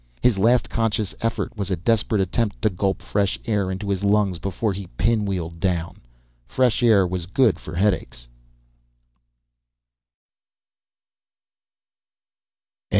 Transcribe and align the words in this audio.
His 0.23 0.39
last 0.39 0.67
conscious 0.67 1.13
effort 1.21 1.55
was 1.55 1.69
a 1.69 1.75
desperate 1.75 2.21
attempt 2.21 2.59
to 2.63 2.71
gulp 2.71 3.03
fresh 3.03 3.37
air 3.45 3.69
into 3.69 3.87
his 3.89 4.03
lungs 4.03 4.39
before 4.39 4.73
he 4.73 4.87
pinwheeled 4.97 5.59
down. 5.59 6.01
Fresh 6.47 6.81
air 6.81 7.05
was 7.05 7.27
good 7.27 7.59
for 7.59 7.75
headaches.... 7.75 8.27